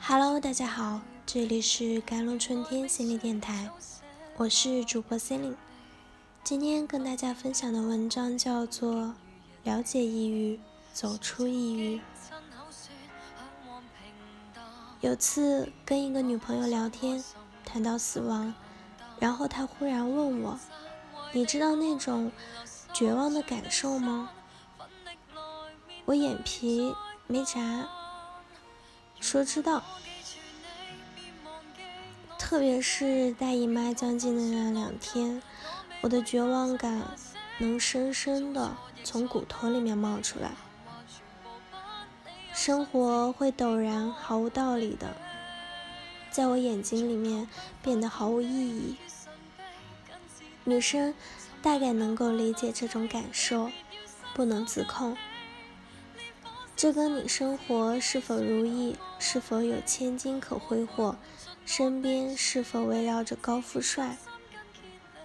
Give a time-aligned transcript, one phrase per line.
[0.00, 3.70] Hello，大家好，这里是甘露春天心理电台，
[4.36, 5.56] 我是主播 c e l i n e
[6.44, 8.94] 今天跟大家分享的文章叫做
[9.64, 10.60] 《了解抑郁，
[10.92, 11.96] 走出抑郁》。
[15.00, 17.24] 有次跟一个女朋友聊天，
[17.64, 18.52] 谈到死亡，
[19.18, 20.58] 然后她忽然问我
[21.32, 22.30] ：“你知道那种
[22.92, 24.28] 绝望的感受吗？”
[26.04, 26.94] 我眼皮
[27.26, 27.88] 没眨。
[29.32, 29.82] 说知道，
[32.38, 35.42] 特别是大姨妈将近的那两天，
[36.02, 37.02] 我的绝望感
[37.56, 40.50] 能深深的从骨头里面冒出来，
[42.52, 45.16] 生活会陡然毫无道理的，
[46.30, 47.48] 在我眼睛里面
[47.82, 48.98] 变得毫无意义。
[50.64, 51.14] 女生
[51.62, 53.70] 大概能够理解这种感受，
[54.34, 55.16] 不能自控。
[56.74, 61.16] 这跟你生活是否如意，是否有千金可挥霍，
[61.64, 64.16] 身边是否围绕着高富帅，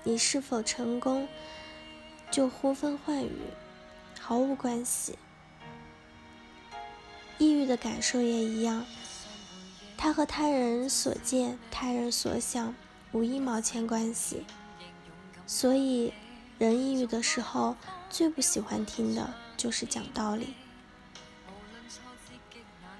[0.03, 1.28] 你是否成功，
[2.30, 3.31] 就呼风唤雨，
[4.20, 5.18] 毫无关系。
[7.40, 8.86] 抑郁的感受也一样，
[9.98, 12.75] 它和他人所见、他人所想
[13.12, 14.45] 无一毛钱关系。
[15.48, 16.14] 所以，
[16.59, 17.75] 人抑郁的时候，
[18.09, 20.53] 最不喜欢听的就是讲道理。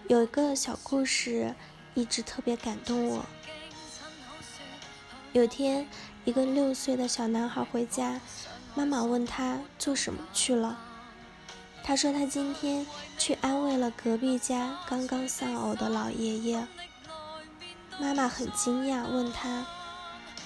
[0.08, 1.53] 有一个小故事，
[1.94, 3.25] 一直特别感动我。
[5.33, 5.86] 有天，
[6.23, 8.22] 一个六岁的小男孩回家，
[8.73, 10.80] 妈妈问他做什么去了。
[11.83, 16.66] 他说他今天去安慰了隔壁家刚刚丧偶的老爷爷。
[18.00, 19.67] 妈妈很惊讶，问他：“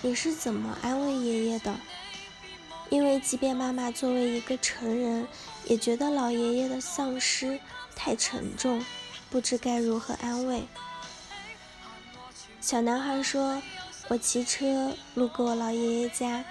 [0.01, 1.75] 你是怎么安慰爷爷的？”
[2.89, 5.27] 因为即便妈妈作为一个成人，
[5.65, 7.59] 也觉得老爷爷的丧失
[7.95, 8.83] 太沉重。
[9.31, 10.67] 不知该如何安慰。
[12.59, 13.63] 小男孩说
[14.09, 16.44] ：“我骑车路过老爷爷家，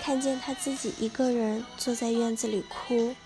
[0.00, 3.16] 看见他自己一个人坐在院子里哭。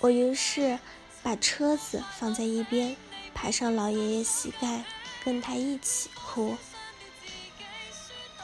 [0.00, 0.80] 我于是
[1.22, 2.96] 把车子放在一边，
[3.32, 4.82] 爬上老爷爷膝盖，
[5.24, 6.56] 跟他一起哭。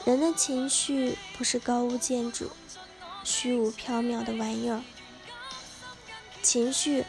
[0.05, 2.49] 人的情绪不是高屋建筑、
[3.25, 4.81] 虚无缥缈的玩意儿，
[6.41, 7.03] 情绪。”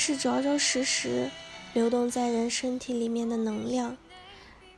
[0.00, 1.28] 是着着实实
[1.74, 3.96] 流动在人身体里面的能量。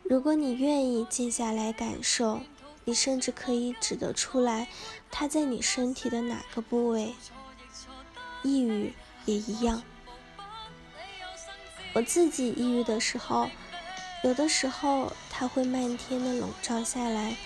[0.02, 2.40] 如果你愿意静下来感受，
[2.86, 4.66] 你甚至可以指得出来，
[5.10, 7.12] 它在你身体的哪个部位。
[8.42, 8.94] 抑郁
[9.26, 9.82] 也一样。
[11.92, 13.50] 我自己抑郁的时候，
[14.24, 17.36] 有的时候它会漫天的笼罩下来，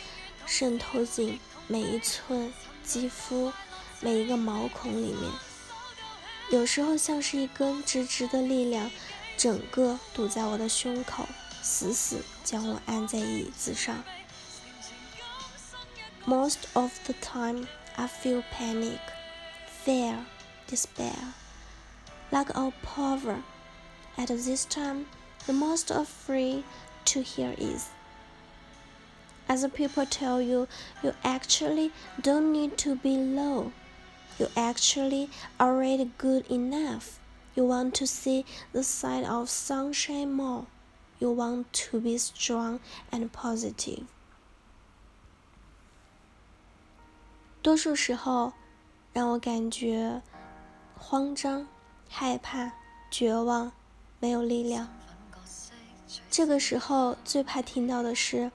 [0.46, 2.52] 渗透进每一寸
[2.84, 3.52] 肌肤、
[4.00, 5.28] 每一个毛孔里面。
[6.49, 8.89] 有时候像是一根直直的力量，
[9.37, 11.27] 整个堵在我的胸口，
[11.61, 14.03] 死死将我按在椅子上。
[16.25, 18.99] Most of the time, I feel panic,
[19.85, 20.25] fear,
[20.67, 21.33] despair,
[22.31, 23.41] lack of power.
[24.17, 25.05] At this time,
[25.45, 26.63] the most afraid
[27.05, 27.85] to hear is.
[29.47, 30.67] As people tell you,
[31.01, 31.91] you actually
[32.21, 33.71] don't need to be low.
[34.38, 35.28] You actually
[35.58, 37.18] already good enough.
[37.54, 40.64] You want to see the side of sunshine more.
[41.20, 42.80] You want to be strong
[43.12, 44.04] and positive.
[47.62, 48.52] 多数时候，
[49.12, 50.20] 让我感觉
[50.98, 51.66] 慌张、
[52.08, 52.72] 害怕、
[53.10, 53.72] 绝望、
[54.18, 54.88] 没有力量。
[56.28, 58.50] 这个时候最怕听到的是，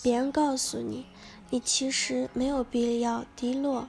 [0.00, 1.06] 别人告诉你，
[1.50, 3.88] 你其实没有必要低落。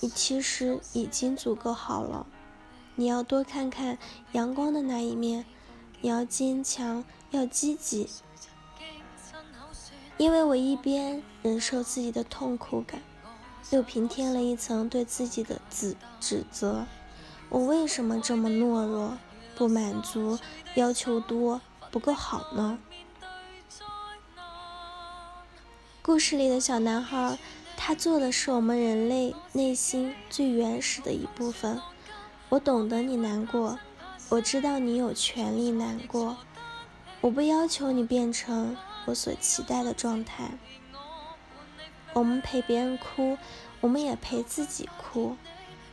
[0.00, 2.26] 你其实已经足够好了，
[2.94, 3.98] 你要多看看
[4.32, 5.44] 阳光的那一面，
[6.00, 8.08] 你要坚强，要积极。
[10.16, 13.02] 因为我一边忍受自己的痛苦感，
[13.70, 16.86] 又平添了一层对自己的指指责。
[17.48, 19.18] 我为什么这么懦弱、
[19.56, 20.38] 不满足、
[20.74, 22.78] 要求多、不够好呢？
[26.02, 27.36] 故事里的小男孩。
[27.88, 31.80] 他做的是我们人类内心最原始的一部分。
[32.50, 33.78] 我懂得你难过，
[34.28, 36.36] 我知道你有权利难过。
[37.22, 38.76] 我不要求你变成
[39.06, 40.50] 我所期待的状态。
[42.12, 43.38] 我们陪别人哭，
[43.80, 45.34] 我们也陪自己哭。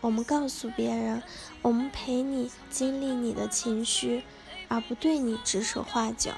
[0.01, 1.23] 我们告诉别人，
[1.61, 4.23] 我们陪你经历你的情绪，
[4.67, 6.31] 而不对你指手画脚。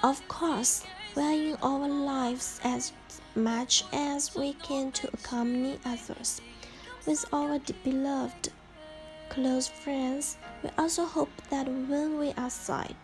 [0.00, 0.80] Of course,
[1.16, 2.92] in our lives as
[3.34, 6.40] much as we can to accompany others
[7.06, 8.50] with our beloved.
[9.28, 12.94] close friends, we also hope that when we are sad,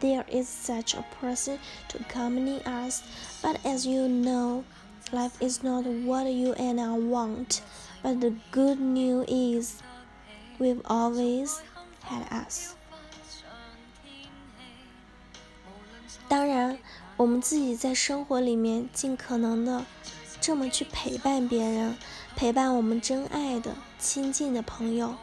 [0.00, 1.58] there is such a person
[1.88, 3.02] to accompany us.
[3.42, 4.64] But as you know,
[5.12, 7.62] life is not what you and I want.
[8.02, 9.82] But the good news is,
[10.58, 11.62] we've always
[12.02, 12.76] had us.
[16.28, 16.78] 当然，
[17.16, 19.84] 我们自己在生活里面尽可能的
[20.40, 21.96] 这么去陪伴别人，
[22.36, 25.14] 陪伴我们真爱的、亲近的朋友。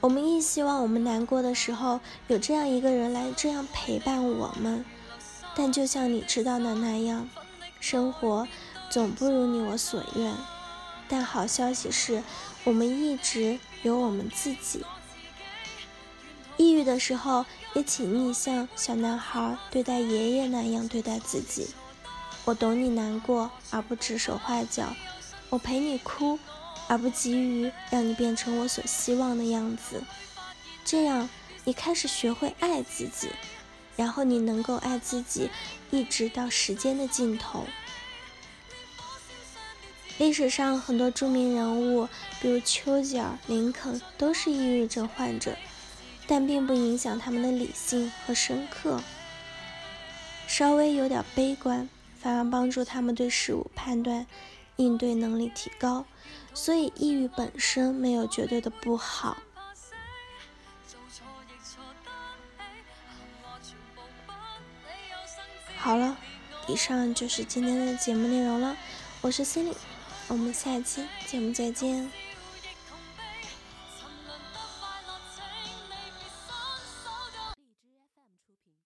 [0.00, 4.84] 我们亦希望我们难过的时候有这样一个人来这样陪伴我们。
[5.54, 7.28] 但就像你知道的那样，
[7.80, 8.46] 生活
[8.90, 10.34] 总不如你我所愿。
[11.08, 12.22] 但好消息是，
[12.64, 14.84] 我们一直有我们自己。
[16.84, 17.44] 的时候，
[17.74, 21.68] 也请你像小男孩对待爷爷那样对待自己。
[22.44, 24.94] 我懂你难过，而不指手画脚；
[25.48, 26.38] 我陪你哭，
[26.86, 30.04] 而不急于让你变成我所希望的样子。
[30.84, 31.28] 这样，
[31.64, 33.30] 你开始学会爱自己，
[33.96, 35.48] 然后你能够爱自己，
[35.90, 37.64] 一直到时间的尽头。
[40.18, 42.08] 历史上很多著名人物，
[42.40, 45.56] 比如丘吉尔、林肯，都是抑郁症患者。
[46.26, 49.02] 但并不影响他们的理性和深刻，
[50.46, 51.88] 稍微有点悲观，
[52.18, 54.26] 反而帮助他们对事物判断、
[54.76, 56.04] 应对能力提高。
[56.54, 59.36] 所以，抑郁本身没有绝对的不好。
[65.76, 66.16] 好了，
[66.66, 68.76] 以上就是今天的节目内容了。
[69.20, 69.74] 我是 Cindy，
[70.28, 72.23] 我们下期节目再见。